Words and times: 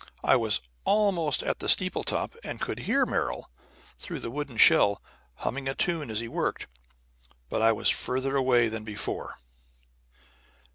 I 0.23 0.35
was 0.35 0.61
almost 0.83 1.43
at 1.43 1.59
the 1.59 1.69
steeple 1.69 2.03
top, 2.03 2.35
and 2.43 2.59
could 2.59 2.79
hear 2.79 3.05
Merrill, 3.05 3.51
through 3.99 4.17
the 4.19 4.31
wooden 4.31 4.57
shell, 4.57 4.99
humming 5.35 5.69
a 5.69 5.75
tune 5.75 6.09
as 6.09 6.21
he 6.21 6.27
worked, 6.27 6.65
but 7.49 7.61
I 7.61 7.71
was 7.71 7.91
further 7.91 8.35
away 8.35 8.67
than 8.67 8.83
before. 8.83 9.35